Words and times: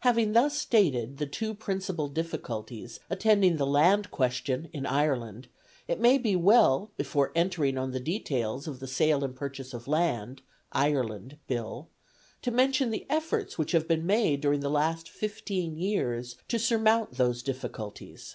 Having 0.00 0.32
thus 0.32 0.58
stated 0.58 1.18
the 1.18 1.26
two 1.26 1.54
principal 1.54 2.08
difficulties 2.08 2.98
attending 3.08 3.58
the 3.58 3.64
Land 3.64 4.10
question 4.10 4.68
in 4.72 4.86
Ireland, 4.86 5.46
it 5.86 6.00
may 6.00 6.18
be 6.18 6.34
well 6.34 6.90
before 6.96 7.30
entering 7.36 7.78
on 7.78 7.92
the 7.92 8.00
details 8.00 8.66
of 8.66 8.80
the 8.80 8.88
Sale 8.88 9.22
and 9.22 9.36
Purchase 9.36 9.72
of 9.72 9.86
Land 9.86 10.42
(Ireland) 10.72 11.38
Bill, 11.46 11.86
to 12.42 12.50
mention 12.50 12.90
the 12.90 13.06
efforts 13.08 13.56
which 13.56 13.70
have 13.70 13.86
been 13.86 14.04
made 14.04 14.40
during 14.40 14.62
the 14.62 14.68
last 14.68 15.08
fifteen 15.08 15.78
years 15.78 16.36
to 16.48 16.58
surmount 16.58 17.12
those 17.12 17.40
difficulties. 17.40 18.34